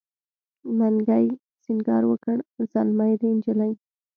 [0.77, 1.25] منګي
[1.63, 2.37] سینګار وکړ
[2.71, 3.71] زلمی دی نجلۍ